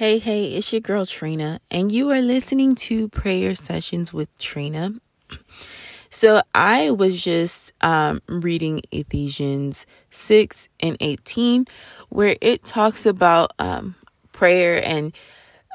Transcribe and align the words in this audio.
Hey, 0.00 0.18
hey, 0.18 0.54
it's 0.54 0.72
your 0.72 0.80
girl 0.80 1.04
Trina, 1.04 1.60
and 1.70 1.92
you 1.92 2.08
are 2.08 2.22
listening 2.22 2.74
to 2.76 3.10
Prayer 3.10 3.54
Sessions 3.54 4.14
with 4.14 4.34
Trina. 4.38 4.94
So, 6.08 6.40
I 6.54 6.90
was 6.90 7.22
just 7.22 7.74
um, 7.82 8.22
reading 8.26 8.80
Ephesians 8.90 9.84
6 10.08 10.70
and 10.80 10.96
18, 11.00 11.66
where 12.08 12.36
it 12.40 12.64
talks 12.64 13.04
about 13.04 13.52
um, 13.58 13.94
prayer 14.32 14.82
and 14.82 15.14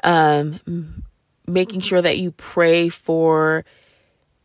um, 0.02 1.04
making 1.46 1.80
sure 1.82 2.02
that 2.02 2.18
you 2.18 2.32
pray 2.32 2.88
for, 2.88 3.64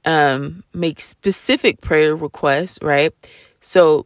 um, 0.06 0.64
make 0.76 1.02
specific 1.02 1.82
prayer 1.82 2.16
requests, 2.16 2.78
right? 2.84 3.14
So, 3.60 4.06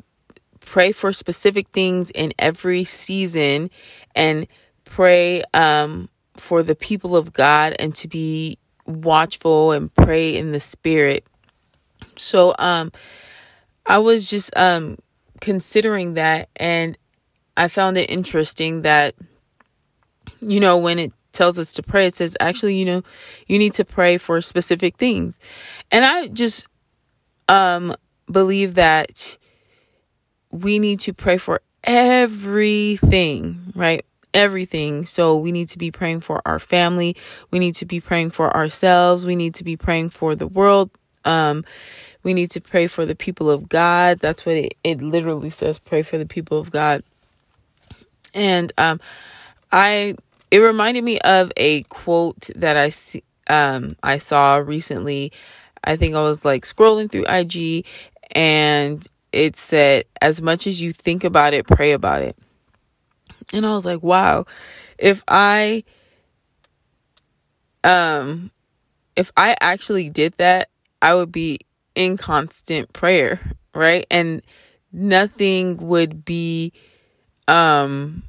pray 0.61 0.93
for 0.93 1.11
specific 1.11 1.67
things 1.67 2.11
in 2.11 2.31
every 2.39 2.85
season 2.85 3.69
and 4.15 4.47
pray 4.85 5.43
um, 5.53 6.09
for 6.37 6.63
the 6.63 6.75
people 6.75 7.15
of 7.15 7.33
God 7.33 7.75
and 7.79 7.93
to 7.95 8.07
be 8.07 8.57
watchful 8.85 9.71
and 9.71 9.93
pray 9.93 10.35
in 10.35 10.51
the 10.51 10.59
spirit. 10.59 11.25
So 12.15 12.55
um 12.59 12.91
I 13.85 13.97
was 13.97 14.29
just 14.29 14.55
um 14.55 14.97
considering 15.41 16.13
that 16.15 16.49
and 16.55 16.97
I 17.57 17.67
found 17.67 17.97
it 17.97 18.09
interesting 18.09 18.81
that 18.83 19.15
you 20.41 20.59
know 20.59 20.77
when 20.77 20.99
it 20.99 21.13
tells 21.31 21.59
us 21.59 21.73
to 21.73 21.83
pray 21.83 22.07
it 22.07 22.13
says 22.13 22.37
actually 22.39 22.75
you 22.75 22.85
know 22.85 23.01
you 23.47 23.59
need 23.59 23.73
to 23.73 23.85
pray 23.85 24.17
for 24.17 24.41
specific 24.41 24.97
things. 24.97 25.39
And 25.91 26.05
I 26.05 26.27
just 26.27 26.67
um 27.49 27.95
believe 28.31 28.75
that 28.75 29.37
we 30.51 30.79
need 30.79 30.99
to 31.01 31.13
pray 31.13 31.37
for 31.37 31.61
everything, 31.83 33.73
right? 33.75 34.05
Everything. 34.35 35.05
So 35.07 35.35
we 35.37 35.51
need 35.51 35.69
to 35.69 35.79
be 35.79 35.89
praying 35.89 36.21
for 36.21 36.41
our 36.45 36.59
family. 36.59 37.15
We 37.49 37.57
need 37.57 37.73
to 37.75 37.85
be 37.85 37.99
praying 37.99 38.31
for 38.31 38.55
ourselves. 38.55 39.25
We 39.25 39.35
need 39.35 39.55
to 39.55 39.63
be 39.63 39.77
praying 39.77 40.11
for 40.11 40.35
the 40.35 40.45
world. 40.45 40.91
Um, 41.23 41.65
we 42.21 42.35
need 42.35 42.51
to 42.51 42.61
pray 42.61 42.87
for 42.87 43.05
the 43.05 43.15
people 43.15 43.49
of 43.49 43.67
God. 43.69 44.19
That's 44.19 44.45
what 44.45 44.55
it, 44.55 44.77
it 44.83 45.01
literally 45.01 45.49
says. 45.49 45.79
Pray 45.79 46.03
for 46.03 46.17
the 46.19 46.25
people 46.25 46.59
of 46.59 46.69
God. 46.69 47.03
And, 48.33 48.71
um, 48.77 48.99
I, 49.71 50.15
it 50.51 50.59
reminded 50.59 51.03
me 51.03 51.19
of 51.21 51.51
a 51.57 51.83
quote 51.83 52.49
that 52.55 52.77
I 52.77 52.89
see, 52.89 53.23
um, 53.47 53.95
I 54.03 54.17
saw 54.17 54.57
recently. 54.57 55.31
I 55.83 55.95
think 55.95 56.15
I 56.15 56.21
was 56.21 56.43
like 56.43 56.65
scrolling 56.65 57.11
through 57.11 57.25
IG 57.27 57.85
and 58.31 59.05
it 59.31 59.55
said, 59.55 60.05
as 60.21 60.41
much 60.41 60.65
as 60.65 60.81
you 60.81 60.91
think 60.91 61.23
about 61.23 61.53
it, 61.53 61.67
pray 61.67 61.91
about 61.91 62.21
it. 62.21 62.37
And 63.53 63.65
I 63.65 63.73
was 63.73 63.85
like, 63.85 64.03
wow, 64.03 64.45
if 64.97 65.23
I 65.27 65.83
um 67.83 68.51
if 69.15 69.31
I 69.37 69.55
actually 69.61 70.09
did 70.09 70.33
that, 70.37 70.69
I 71.01 71.15
would 71.15 71.31
be 71.31 71.59
in 71.95 72.17
constant 72.17 72.93
prayer, 72.93 73.39
right? 73.75 74.05
And 74.11 74.41
nothing 74.91 75.77
would 75.77 76.25
be 76.25 76.73
um 77.47 78.23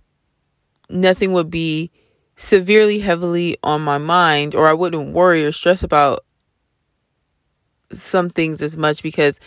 nothing 0.91 1.33
would 1.33 1.51
be 1.51 1.91
severely 2.37 3.01
heavily 3.01 3.59
on 3.63 3.83
my 3.83 3.99
mind 3.99 4.55
or 4.55 4.69
I 4.69 4.75
wouldn't 4.75 5.13
worry 5.15 5.45
or 5.45 5.53
stress 5.53 5.83
about 5.83 6.25
some 7.93 8.29
things 8.29 8.61
as 8.63 8.77
much 8.77 9.03
because 9.03 9.39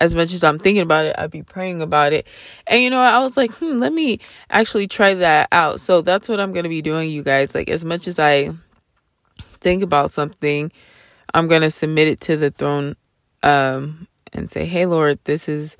as 0.00 0.14
much 0.14 0.32
as 0.32 0.42
I'm 0.42 0.58
thinking 0.58 0.82
about 0.82 1.06
it, 1.06 1.16
I'd 1.18 1.30
be 1.30 1.42
praying 1.42 1.82
about 1.82 2.12
it. 2.12 2.26
And 2.66 2.82
you 2.82 2.90
know, 2.90 3.00
I 3.00 3.18
was 3.18 3.36
like, 3.36 3.52
hmm, 3.52 3.78
let 3.78 3.92
me 3.92 4.20
actually 4.50 4.88
try 4.88 5.14
that 5.14 5.48
out. 5.52 5.80
So 5.80 6.00
that's 6.02 6.28
what 6.28 6.40
I'm 6.40 6.52
going 6.52 6.64
to 6.64 6.68
be 6.68 6.82
doing, 6.82 7.10
you 7.10 7.22
guys. 7.22 7.54
Like, 7.54 7.68
as 7.68 7.84
much 7.84 8.06
as 8.06 8.18
I 8.18 8.50
think 9.60 9.82
about 9.82 10.10
something, 10.10 10.72
I'm 11.34 11.48
going 11.48 11.62
to 11.62 11.70
submit 11.70 12.08
it 12.08 12.20
to 12.22 12.36
the 12.36 12.50
throne 12.50 12.96
um, 13.42 14.08
and 14.32 14.50
say, 14.50 14.64
hey, 14.64 14.86
Lord, 14.86 15.18
this 15.24 15.48
is 15.48 15.76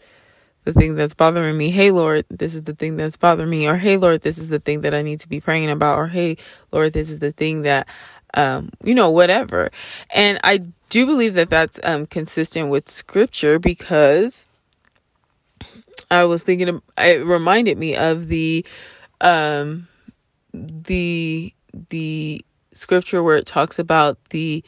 the 0.64 0.72
thing 0.72 0.96
that's 0.96 1.14
bothering 1.14 1.56
me. 1.56 1.70
Hey, 1.70 1.90
Lord, 1.90 2.26
this 2.28 2.54
is 2.54 2.64
the 2.64 2.74
thing 2.74 2.96
that's 2.96 3.16
bothering 3.16 3.48
me. 3.48 3.66
Or, 3.66 3.76
hey, 3.76 3.96
Lord, 3.96 4.20
this 4.22 4.36
is 4.36 4.48
the 4.48 4.58
thing 4.58 4.82
that 4.82 4.94
I 4.94 5.02
need 5.02 5.20
to 5.20 5.28
be 5.28 5.40
praying 5.40 5.70
about. 5.70 5.98
Or, 5.98 6.08
hey, 6.08 6.36
Lord, 6.72 6.92
this 6.92 7.08
is 7.08 7.20
the 7.20 7.32
thing 7.32 7.62
that, 7.62 7.88
um, 8.34 8.70
you 8.82 8.94
know, 8.94 9.10
whatever. 9.10 9.70
And 10.10 10.38
I 10.44 10.62
do 10.88 11.06
believe 11.06 11.34
that 11.34 11.50
that's 11.50 11.80
um, 11.84 12.06
consistent 12.06 12.70
with 12.70 12.88
scripture 12.88 13.58
because 13.58 14.48
I 16.10 16.24
was 16.24 16.42
thinking 16.42 16.68
of, 16.68 16.82
it 16.96 17.24
reminded 17.24 17.78
me 17.78 17.96
of 17.96 18.28
the 18.28 18.64
um 19.20 19.88
the 20.54 21.52
the 21.90 22.44
scripture 22.72 23.22
where 23.22 23.36
it 23.36 23.46
talks 23.46 23.78
about 23.78 24.18
the 24.30 24.64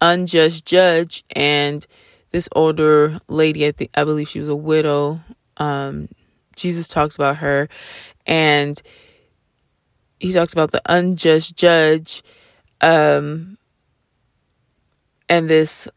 unjust 0.00 0.66
judge 0.66 1.24
and 1.34 1.86
this 2.32 2.48
older 2.52 3.20
lady 3.28 3.66
I 3.66 3.72
think 3.72 3.90
I 3.94 4.04
believe 4.04 4.28
she 4.28 4.40
was 4.40 4.48
a 4.48 4.56
widow 4.56 5.20
um 5.58 6.08
Jesus 6.56 6.88
talks 6.88 7.14
about 7.14 7.36
her 7.38 7.68
and 8.26 8.80
he 10.18 10.32
talks 10.32 10.52
about 10.52 10.72
the 10.72 10.82
unjust 10.86 11.56
judge 11.56 12.22
um 12.82 13.56
and 15.28 15.48
this 15.48 15.88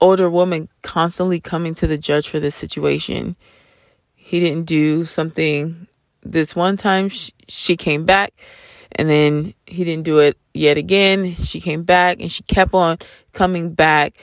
older 0.00 0.30
woman 0.30 0.68
constantly 0.82 1.40
coming 1.40 1.74
to 1.74 1.86
the 1.86 1.98
judge 1.98 2.28
for 2.28 2.40
this 2.40 2.54
situation. 2.54 3.36
He 4.14 4.40
didn't 4.40 4.66
do 4.66 5.04
something 5.04 5.86
this 6.22 6.56
one 6.56 6.76
time. 6.76 7.08
She, 7.08 7.76
came 7.76 8.04
back 8.04 8.32
and 8.92 9.08
then 9.08 9.54
he 9.66 9.84
didn't 9.84 10.04
do 10.04 10.20
it 10.20 10.38
yet 10.54 10.78
again. 10.78 11.34
She 11.34 11.60
came 11.60 11.82
back 11.82 12.20
and 12.20 12.30
she 12.30 12.42
kept 12.44 12.74
on 12.74 12.98
coming 13.32 13.72
back 13.74 14.16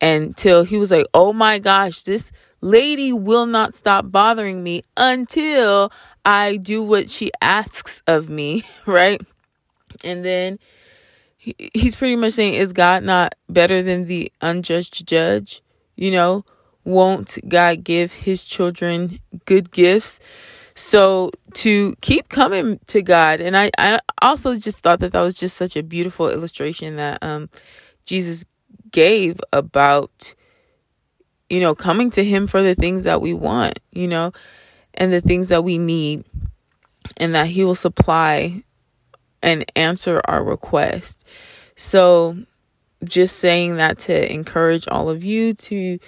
until 0.00 0.64
he 0.64 0.76
was 0.76 0.90
like, 0.90 1.06
Oh 1.14 1.32
my 1.32 1.58
gosh, 1.58 2.02
this 2.02 2.32
lady 2.60 3.12
will 3.12 3.46
not 3.46 3.76
stop 3.76 4.10
bothering 4.10 4.62
me 4.62 4.82
until 4.96 5.92
I 6.24 6.56
do 6.56 6.82
what 6.82 7.08
she 7.08 7.30
asks 7.40 8.02
of 8.06 8.28
me, 8.28 8.64
right? 8.86 9.20
And 10.04 10.24
then 10.24 10.58
he's 11.42 11.96
pretty 11.96 12.16
much 12.16 12.34
saying, 12.34 12.54
Is 12.54 12.72
God 12.72 13.02
not 13.02 13.34
better 13.48 13.82
than 13.82 14.06
the 14.06 14.30
unjudged 14.40 15.06
judge? 15.06 15.62
You 15.96 16.10
know, 16.10 16.44
won't 16.84 17.38
God 17.48 17.84
give 17.84 18.12
his 18.12 18.44
children 18.44 19.18
good 19.44 19.70
gifts? 19.72 20.20
So 20.74 21.30
to 21.54 21.94
keep 22.00 22.28
coming 22.28 22.78
to 22.86 23.02
God, 23.02 23.40
and 23.40 23.56
I, 23.56 23.70
I 23.76 23.98
also 24.22 24.56
just 24.56 24.80
thought 24.80 25.00
that 25.00 25.12
that 25.12 25.20
was 25.20 25.34
just 25.34 25.56
such 25.56 25.76
a 25.76 25.82
beautiful 25.82 26.30
illustration 26.30 26.96
that 26.96 27.22
um, 27.22 27.50
Jesus 28.06 28.44
gave 28.90 29.40
about, 29.52 30.34
you 31.50 31.60
know, 31.60 31.74
coming 31.74 32.10
to 32.12 32.24
Him 32.24 32.46
for 32.46 32.62
the 32.62 32.74
things 32.74 33.04
that 33.04 33.20
we 33.20 33.34
want, 33.34 33.80
you 33.90 34.08
know, 34.08 34.32
and 34.94 35.12
the 35.12 35.20
things 35.20 35.48
that 35.48 35.62
we 35.62 35.76
need, 35.76 36.24
and 37.18 37.34
that 37.34 37.48
He 37.48 37.64
will 37.64 37.74
supply 37.74 38.62
and 39.42 39.64
answer 39.76 40.20
our 40.26 40.42
request. 40.42 41.24
So, 41.76 42.36
just 43.04 43.38
saying 43.38 43.76
that 43.76 43.98
to 44.00 44.32
encourage 44.32 44.86
all 44.88 45.08
of 45.08 45.24
you 45.24 45.54
to 45.54 45.98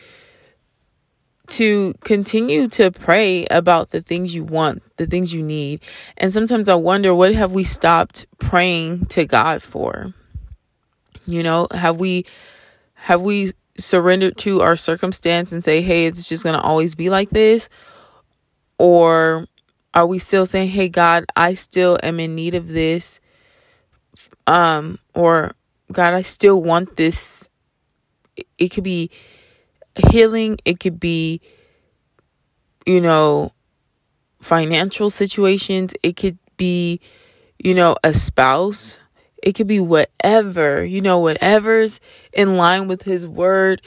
to 1.46 1.92
continue 2.00 2.68
to 2.68 2.90
pray 2.90 3.44
about 3.50 3.90
the 3.90 4.00
things 4.00 4.34
you 4.34 4.44
want, 4.44 4.82
the 4.96 5.06
things 5.06 5.34
you 5.34 5.42
need. 5.42 5.80
And 6.16 6.32
sometimes 6.32 6.68
I 6.68 6.74
wonder 6.74 7.14
what 7.14 7.34
have 7.34 7.52
we 7.52 7.64
stopped 7.64 8.26
praying 8.38 9.06
to 9.06 9.26
God 9.26 9.62
for? 9.62 10.14
You 11.26 11.42
know, 11.42 11.68
have 11.72 11.98
we 11.98 12.24
have 12.94 13.20
we 13.20 13.52
surrendered 13.76 14.36
to 14.38 14.62
our 14.62 14.76
circumstance 14.76 15.52
and 15.52 15.62
say, 15.62 15.82
"Hey, 15.82 16.06
it's 16.06 16.28
just 16.28 16.44
going 16.44 16.58
to 16.58 16.64
always 16.64 16.94
be 16.94 17.10
like 17.10 17.30
this?" 17.30 17.68
Or 18.78 19.46
are 19.92 20.06
we 20.06 20.18
still 20.18 20.46
saying, 20.46 20.70
"Hey 20.70 20.88
God, 20.88 21.24
I 21.36 21.54
still 21.54 21.98
am 22.02 22.20
in 22.20 22.34
need 22.34 22.54
of 22.54 22.68
this." 22.68 23.20
Um 24.46 24.98
or 25.14 25.54
god 25.92 26.14
i 26.14 26.22
still 26.22 26.62
want 26.62 26.96
this. 26.96 27.50
It 28.58 28.68
could 28.68 28.84
be 28.84 29.10
healing. 30.10 30.58
It 30.64 30.80
could 30.80 30.98
be 30.98 31.40
you 32.86 33.00
know 33.00 33.52
financial 34.40 35.10
situations. 35.10 35.94
It 36.02 36.16
could 36.16 36.38
be 36.56 37.00
you 37.58 37.74
know 37.74 37.96
a 38.02 38.12
spouse. 38.12 38.98
It 39.42 39.54
could 39.54 39.66
be 39.66 39.80
whatever 39.80 40.84
you 40.84 41.00
know 41.00 41.18
whatever's 41.18 42.00
in 42.32 42.56
line 42.56 42.88
with 42.88 43.02
his 43.02 43.26
word. 43.26 43.82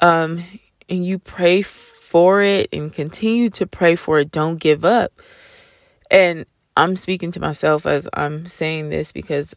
Um 0.00 0.44
and 0.88 1.04
you 1.04 1.18
pray 1.18 1.62
for 1.62 2.42
it 2.42 2.68
and 2.72 2.92
continue 2.92 3.50
to 3.50 3.66
pray 3.66 3.96
for 3.96 4.20
it. 4.20 4.30
Don't 4.30 4.58
give 4.58 4.84
up. 4.84 5.12
And 6.10 6.46
i'm 6.76 6.94
speaking 6.94 7.32
to 7.32 7.40
myself 7.40 7.86
as 7.86 8.08
i'm 8.14 8.46
saying 8.46 8.88
this 8.88 9.10
because 9.10 9.52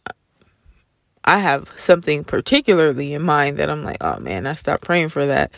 I 1.24 1.38
have 1.38 1.72
something 1.76 2.24
particularly 2.24 3.14
in 3.14 3.22
mind 3.22 3.58
that 3.58 3.70
I'm 3.70 3.84
like, 3.84 3.98
oh 4.00 4.18
man, 4.18 4.46
I 4.46 4.54
stopped 4.54 4.84
praying 4.84 5.10
for 5.10 5.26
that. 5.26 5.52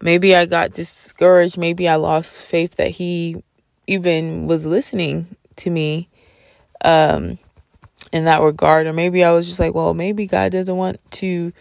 Maybe 0.00 0.34
I 0.34 0.46
got 0.46 0.72
discouraged. 0.72 1.58
Maybe 1.58 1.88
I 1.88 1.96
lost 1.96 2.40
faith 2.40 2.76
that 2.76 2.90
he 2.90 3.42
even 3.86 4.46
was 4.46 4.66
listening 4.66 5.36
to 5.56 5.70
me. 5.70 6.08
Um, 6.84 7.38
in 8.12 8.24
that 8.24 8.42
regard. 8.42 8.86
Or 8.86 8.92
maybe 8.92 9.24
I 9.24 9.32
was 9.32 9.46
just 9.46 9.60
like, 9.60 9.74
well, 9.74 9.94
maybe 9.94 10.26
God 10.26 10.52
doesn't 10.52 10.76
want 10.76 10.98
to 11.12 11.52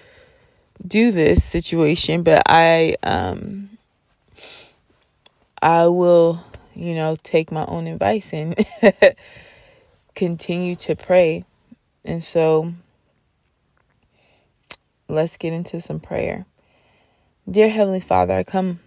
do 0.86 1.12
this 1.12 1.44
situation, 1.44 2.24
but 2.24 2.44
I 2.48 2.96
um 3.04 3.70
I 5.62 5.88
will, 5.88 6.44
you 6.76 6.94
know, 6.94 7.18
take 7.24 7.52
my 7.52 7.66
own 7.66 7.88
advice 7.88 8.32
and 8.32 8.56
continue 10.16 10.76
to 10.76 10.96
pray. 10.96 11.46
And 12.06 12.24
so 12.24 12.74
let's 15.08 15.38
get 15.38 15.54
into 15.54 15.82
some 15.82 16.00
prayer. 16.00 16.46
Dear 17.50 17.70
Heavenly 17.70 18.02
Father, 18.02 18.34
I 18.34 18.44
come 18.44 18.80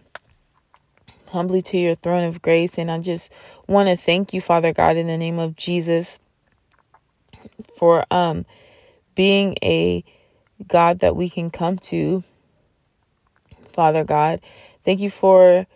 humbly 1.28 1.62
to 1.62 1.78
your 1.78 1.94
throne 1.94 2.24
of 2.24 2.42
grace 2.42 2.78
and 2.78 2.90
I 2.90 2.98
just 2.98 3.32
want 3.66 3.88
to 3.88 3.96
thank 3.96 4.34
you, 4.34 4.40
Father 4.40 4.72
God, 4.72 4.96
in 4.96 5.06
the 5.06 5.16
name 5.16 5.38
of 5.38 5.56
Jesus 5.56 6.18
for 7.76 8.04
um 8.10 8.44
being 9.14 9.56
a 9.62 10.04
God 10.66 10.98
that 11.00 11.16
we 11.16 11.30
can 11.30 11.50
come 11.50 11.76
to. 11.78 12.22
Father 13.72 14.04
God, 14.04 14.40
thank 14.84 15.00
you 15.00 15.10
for 15.10 15.66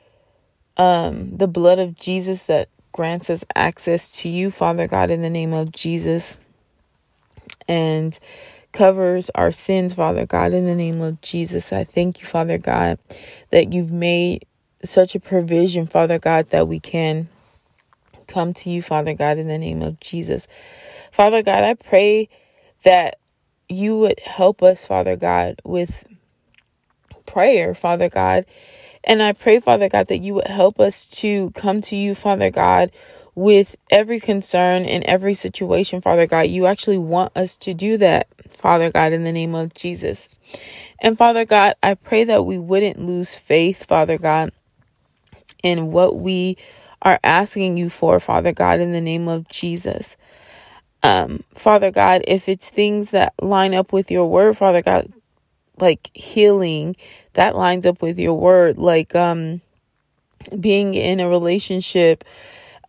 um 0.76 1.36
the 1.36 1.48
blood 1.48 1.78
of 1.78 1.96
Jesus 1.96 2.44
that 2.44 2.68
grants 2.92 3.30
us 3.30 3.44
access 3.54 4.12
to 4.20 4.28
you, 4.28 4.50
Father 4.50 4.86
God, 4.86 5.10
in 5.10 5.22
the 5.22 5.30
name 5.30 5.52
of 5.52 5.72
Jesus. 5.72 6.38
And 7.66 8.18
covers 8.74 9.30
our 9.34 9.52
sins, 9.52 9.94
Father 9.94 10.26
God, 10.26 10.52
in 10.52 10.66
the 10.66 10.74
name 10.74 11.00
of 11.00 11.20
Jesus. 11.22 11.72
I 11.72 11.84
thank 11.84 12.20
you, 12.20 12.26
Father 12.26 12.58
God, 12.58 12.98
that 13.50 13.72
you've 13.72 13.92
made 13.92 14.44
such 14.84 15.14
a 15.14 15.20
provision, 15.20 15.86
Father 15.86 16.18
God, 16.18 16.50
that 16.50 16.68
we 16.68 16.80
can 16.80 17.28
come 18.26 18.52
to 18.52 18.68
you, 18.68 18.82
Father 18.82 19.14
God, 19.14 19.38
in 19.38 19.46
the 19.46 19.58
name 19.58 19.80
of 19.80 20.00
Jesus. 20.00 20.46
Father 21.12 21.40
God, 21.42 21.62
I 21.62 21.74
pray 21.74 22.28
that 22.82 23.18
you 23.68 23.96
would 23.98 24.18
help 24.20 24.62
us, 24.62 24.84
Father 24.84 25.16
God, 25.16 25.62
with 25.64 26.04
prayer, 27.26 27.74
Father 27.74 28.08
God. 28.08 28.44
And 29.04 29.22
I 29.22 29.32
pray, 29.32 29.60
Father 29.60 29.88
God, 29.88 30.08
that 30.08 30.18
you 30.18 30.34
would 30.34 30.48
help 30.48 30.80
us 30.80 31.06
to 31.20 31.50
come 31.52 31.80
to 31.82 31.96
you, 31.96 32.14
Father 32.14 32.50
God, 32.50 32.90
with 33.34 33.76
every 33.90 34.18
concern 34.18 34.84
in 34.84 35.04
every 35.08 35.34
situation, 35.34 36.00
Father 36.00 36.26
God. 36.26 36.48
You 36.48 36.66
actually 36.66 36.98
want 36.98 37.36
us 37.36 37.56
to 37.58 37.72
do 37.72 37.96
that, 37.98 38.28
Father 38.64 38.90
God, 38.90 39.12
in 39.12 39.24
the 39.24 39.32
name 39.32 39.54
of 39.54 39.74
Jesus. 39.74 40.26
And 40.98 41.18
Father 41.18 41.44
God, 41.44 41.74
I 41.82 41.92
pray 41.92 42.24
that 42.24 42.46
we 42.46 42.56
wouldn't 42.56 42.98
lose 42.98 43.34
faith, 43.34 43.84
Father 43.84 44.16
God, 44.16 44.52
in 45.62 45.92
what 45.92 46.16
we 46.18 46.56
are 47.02 47.20
asking 47.22 47.76
you 47.76 47.90
for, 47.90 48.18
Father 48.20 48.54
God, 48.54 48.80
in 48.80 48.92
the 48.92 49.02
name 49.02 49.28
of 49.28 49.46
Jesus. 49.48 50.16
Um, 51.02 51.44
Father 51.54 51.90
God, 51.90 52.22
if 52.26 52.48
it's 52.48 52.70
things 52.70 53.10
that 53.10 53.34
line 53.38 53.74
up 53.74 53.92
with 53.92 54.10
your 54.10 54.30
word, 54.30 54.56
Father 54.56 54.80
God, 54.80 55.12
like 55.78 56.10
healing, 56.14 56.96
that 57.34 57.54
lines 57.56 57.84
up 57.84 58.00
with 58.00 58.18
your 58.18 58.32
word, 58.32 58.78
like 58.78 59.14
um 59.14 59.60
being 60.58 60.94
in 60.94 61.20
a 61.20 61.28
relationship 61.28 62.24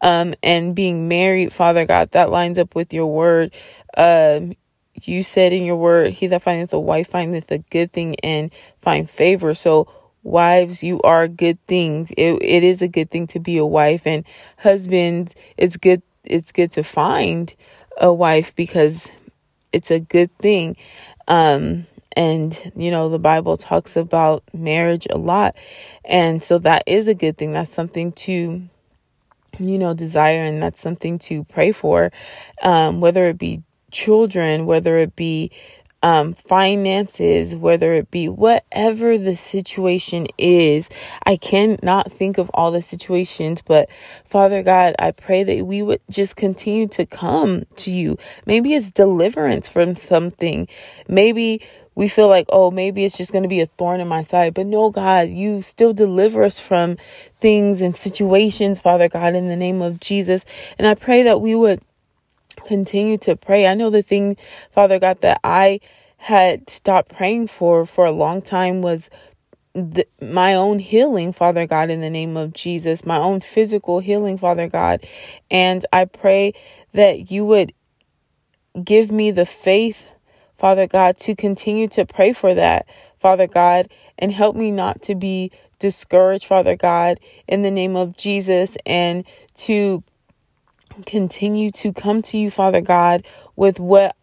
um 0.01 0.35
and 0.41 0.73
being 0.73 1.09
married, 1.09 1.51
Father 1.51 1.85
God, 1.85 2.11
that 2.11 2.31
lines 2.31 2.57
up 2.57 2.75
with 2.75 2.93
your 2.93 3.07
word. 3.07 3.53
Um 3.97 4.55
you 5.03 5.23
said 5.23 5.53
in 5.53 5.63
your 5.63 5.75
word, 5.75 6.13
he 6.13 6.27
that 6.27 6.43
findeth 6.43 6.73
a 6.73 6.79
wife 6.79 7.09
findeth 7.09 7.51
a 7.51 7.59
good 7.59 7.91
thing 7.91 8.15
and 8.23 8.51
find 8.81 9.09
favor. 9.09 9.53
So 9.53 9.87
wives, 10.23 10.83
you 10.83 11.01
are 11.01 11.27
good 11.27 11.59
things. 11.67 12.11
It 12.17 12.41
it 12.41 12.63
is 12.63 12.81
a 12.81 12.87
good 12.87 13.11
thing 13.11 13.27
to 13.27 13.39
be 13.39 13.57
a 13.57 13.65
wife 13.65 14.05
and 14.05 14.25
husbands, 14.59 15.35
it's 15.57 15.77
good 15.77 16.01
it's 16.23 16.51
good 16.51 16.71
to 16.71 16.83
find 16.83 17.53
a 17.99 18.11
wife 18.11 18.55
because 18.55 19.09
it's 19.71 19.91
a 19.91 19.99
good 19.99 20.35
thing. 20.37 20.77
Um 21.27 21.85
and 22.15 22.71
you 22.75 22.89
know 22.89 23.09
the 23.09 23.19
bible 23.19 23.57
talks 23.57 23.97
about 23.97 24.41
marriage 24.53 25.05
a 25.09 25.17
lot 25.17 25.53
and 26.05 26.41
so 26.41 26.57
that 26.57 26.81
is 26.87 27.09
a 27.09 27.13
good 27.13 27.37
thing 27.37 27.51
that's 27.51 27.73
something 27.73 28.11
to 28.13 28.61
you 29.59 29.77
know 29.77 29.93
desire 29.93 30.43
and 30.43 30.61
that's 30.63 30.81
something 30.81 31.19
to 31.19 31.43
pray 31.45 31.71
for 31.71 32.11
um 32.61 33.01
whether 33.01 33.27
it 33.27 33.37
be 33.37 33.61
children 33.91 34.65
whether 34.65 34.97
it 34.97 35.15
be 35.15 35.51
um, 36.05 36.33
finances, 36.33 37.55
whether 37.55 37.93
it 37.95 38.11
be 38.11 38.29
whatever 38.29 39.17
the 39.17 39.35
situation 39.35 40.27
is. 40.37 40.87
I 41.25 41.35
cannot 41.35 42.11
think 42.11 42.37
of 42.37 42.51
all 42.53 42.69
the 42.69 42.83
situations, 42.83 43.63
but 43.63 43.89
Father 44.23 44.61
God, 44.61 44.93
I 44.99 45.09
pray 45.09 45.43
that 45.43 45.65
we 45.65 45.81
would 45.81 46.01
just 46.07 46.35
continue 46.35 46.87
to 46.89 47.07
come 47.07 47.63
to 47.77 47.89
you. 47.89 48.19
Maybe 48.45 48.75
it's 48.75 48.91
deliverance 48.91 49.67
from 49.67 49.95
something. 49.95 50.67
Maybe 51.07 51.61
we 51.95 52.07
feel 52.07 52.27
like, 52.27 52.45
oh, 52.49 52.69
maybe 52.69 53.03
it's 53.03 53.17
just 53.17 53.31
going 53.31 53.41
to 53.41 53.49
be 53.49 53.61
a 53.61 53.65
thorn 53.65 53.99
in 53.99 54.07
my 54.07 54.21
side. 54.21 54.53
But 54.53 54.67
no, 54.67 54.91
God, 54.91 55.29
you 55.29 55.63
still 55.63 55.93
deliver 55.93 56.43
us 56.43 56.59
from 56.59 56.97
things 57.39 57.81
and 57.81 57.95
situations, 57.95 58.79
Father 58.79 59.09
God, 59.09 59.33
in 59.33 59.47
the 59.47 59.55
name 59.55 59.81
of 59.81 59.99
Jesus. 60.01 60.45
And 60.77 60.85
I 60.85 60.93
pray 60.93 61.23
that 61.23 61.41
we 61.41 61.55
would 61.55 61.81
continue 62.65 63.17
to 63.19 63.35
pray. 63.35 63.67
I 63.67 63.73
know 63.73 63.89
the 63.89 64.03
thing, 64.03 64.37
Father 64.71 64.99
God, 64.99 65.21
that 65.21 65.39
I 65.43 65.79
had 66.17 66.69
stopped 66.69 67.15
praying 67.15 67.47
for 67.47 67.85
for 67.85 68.05
a 68.05 68.11
long 68.11 68.41
time 68.41 68.81
was 68.81 69.09
the, 69.73 70.07
my 70.21 70.55
own 70.55 70.79
healing, 70.79 71.33
Father 71.33 71.67
God, 71.67 71.89
in 71.89 72.01
the 72.01 72.09
name 72.09 72.37
of 72.37 72.53
Jesus, 72.53 73.05
my 73.05 73.17
own 73.17 73.41
physical 73.41 73.99
healing, 73.99 74.37
Father 74.37 74.67
God. 74.67 75.05
And 75.51 75.85
I 75.91 76.05
pray 76.05 76.53
that 76.93 77.29
you 77.29 77.45
would 77.45 77.73
give 78.83 79.11
me 79.11 79.31
the 79.31 79.45
faith, 79.45 80.13
Father 80.57 80.87
God, 80.87 81.17
to 81.19 81.35
continue 81.35 81.87
to 81.89 82.05
pray 82.05 82.33
for 82.33 82.53
that, 82.53 82.87
Father 83.19 83.47
God, 83.47 83.89
and 84.17 84.31
help 84.31 84.55
me 84.55 84.71
not 84.71 85.01
to 85.03 85.15
be 85.15 85.51
discouraged, 85.79 86.45
Father 86.45 86.75
God, 86.75 87.19
in 87.47 87.61
the 87.61 87.71
name 87.71 87.95
of 87.95 88.15
Jesus, 88.15 88.77
and 88.85 89.25
to 89.55 90.03
continue 91.05 91.71
to 91.71 91.93
come 91.93 92.21
to 92.23 92.37
you, 92.37 92.51
Father 92.51 92.81
God, 92.81 93.25
with 93.55 93.79
what 93.79 94.15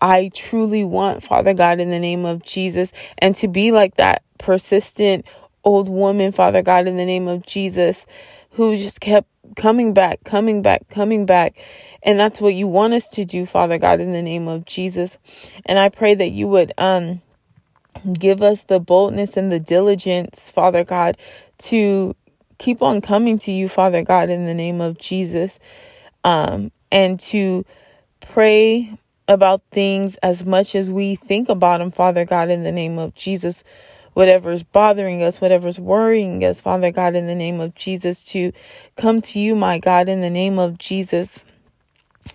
I 0.00 0.30
truly 0.34 0.84
want, 0.84 1.22
Father 1.22 1.54
God, 1.54 1.80
in 1.80 1.90
the 1.90 1.98
name 1.98 2.24
of 2.24 2.42
Jesus, 2.42 2.92
and 3.18 3.34
to 3.36 3.48
be 3.48 3.72
like 3.72 3.96
that 3.96 4.22
persistent 4.38 5.24
old 5.64 5.88
woman, 5.88 6.32
Father 6.32 6.62
God, 6.62 6.86
in 6.86 6.96
the 6.96 7.04
name 7.04 7.26
of 7.28 7.44
Jesus, 7.46 8.06
who 8.52 8.76
just 8.76 9.00
kept 9.00 9.28
coming 9.56 9.94
back, 9.94 10.22
coming 10.24 10.62
back, 10.62 10.88
coming 10.88 11.26
back. 11.26 11.56
And 12.02 12.18
that's 12.18 12.40
what 12.40 12.54
you 12.54 12.66
want 12.66 12.94
us 12.94 13.08
to 13.10 13.24
do, 13.24 13.46
Father 13.46 13.78
God, 13.78 14.00
in 14.00 14.12
the 14.12 14.22
name 14.22 14.48
of 14.48 14.64
Jesus. 14.64 15.18
And 15.64 15.78
I 15.78 15.88
pray 15.88 16.14
that 16.14 16.28
you 16.28 16.48
would 16.48 16.72
um 16.78 17.22
give 18.18 18.42
us 18.42 18.64
the 18.64 18.78
boldness 18.78 19.36
and 19.36 19.50
the 19.50 19.60
diligence, 19.60 20.50
Father 20.50 20.84
God, 20.84 21.16
to 21.58 22.14
keep 22.58 22.82
on 22.82 23.00
coming 23.00 23.38
to 23.38 23.52
you, 23.52 23.68
Father 23.68 24.02
God, 24.02 24.30
in 24.30 24.46
the 24.46 24.54
name 24.54 24.80
of 24.80 24.98
Jesus, 24.98 25.58
um, 26.24 26.72
and 26.90 27.18
to 27.20 27.64
pray 28.20 28.98
about 29.28 29.62
things 29.72 30.16
as 30.16 30.44
much 30.44 30.74
as 30.74 30.90
we 30.90 31.16
think 31.16 31.48
about 31.48 31.78
them, 31.78 31.90
Father 31.90 32.24
God, 32.24 32.48
in 32.50 32.62
the 32.62 32.72
name 32.72 32.98
of 32.98 33.14
Jesus. 33.14 33.64
Whatever's 34.14 34.62
bothering 34.62 35.22
us, 35.22 35.40
whatever's 35.40 35.78
worrying 35.78 36.42
us, 36.42 36.60
Father 36.60 36.90
God, 36.90 37.14
in 37.14 37.26
the 37.26 37.34
name 37.34 37.60
of 37.60 37.74
Jesus, 37.74 38.24
to 38.26 38.52
come 38.96 39.20
to 39.22 39.38
you, 39.38 39.54
my 39.54 39.78
God, 39.78 40.08
in 40.08 40.22
the 40.22 40.30
name 40.30 40.58
of 40.58 40.78
Jesus. 40.78 41.44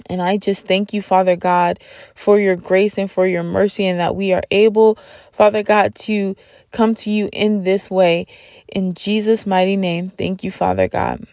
And 0.05 0.21
I 0.21 0.37
just 0.37 0.67
thank 0.67 0.93
you, 0.93 1.01
Father 1.01 1.35
God, 1.35 1.79
for 2.15 2.39
your 2.39 2.55
grace 2.55 2.97
and 2.97 3.09
for 3.09 3.25
your 3.25 3.43
mercy, 3.43 3.87
and 3.87 3.99
that 3.99 4.15
we 4.15 4.31
are 4.31 4.43
able, 4.51 4.97
Father 5.31 5.63
God, 5.63 5.95
to 5.95 6.35
come 6.71 6.95
to 6.95 7.09
you 7.09 7.29
in 7.31 7.63
this 7.63 7.89
way. 7.89 8.27
In 8.67 8.93
Jesus' 8.93 9.45
mighty 9.45 9.77
name, 9.77 10.07
thank 10.07 10.43
you, 10.43 10.51
Father 10.51 10.87
God. 10.87 11.25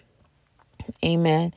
Amen. 1.04 1.52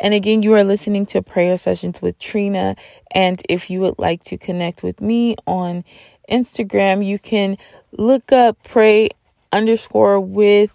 And 0.00 0.14
again, 0.14 0.42
you 0.42 0.54
are 0.54 0.64
listening 0.64 1.06
to 1.06 1.22
prayer 1.22 1.56
sessions 1.56 2.00
with 2.00 2.18
Trina. 2.18 2.76
And 3.10 3.42
if 3.48 3.68
you 3.68 3.80
would 3.80 3.98
like 3.98 4.22
to 4.24 4.36
connect 4.36 4.82
with 4.82 5.00
me 5.00 5.36
on 5.46 5.84
Instagram, 6.30 7.04
you 7.04 7.18
can 7.18 7.58
look 7.92 8.30
up 8.30 8.62
pray 8.62 9.10
underscore 9.52 10.20
with 10.20 10.74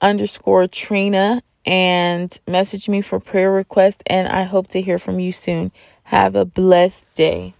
underscore 0.00 0.66
Trina 0.66 1.42
and 1.64 2.38
message 2.46 2.88
me 2.88 3.00
for 3.00 3.20
prayer 3.20 3.52
requests. 3.52 4.02
And 4.06 4.28
I 4.28 4.42
hope 4.42 4.68
to 4.68 4.82
hear 4.82 4.98
from 4.98 5.20
you 5.20 5.32
soon. 5.32 5.70
Have 6.04 6.34
a 6.34 6.44
blessed 6.44 7.12
day. 7.14 7.54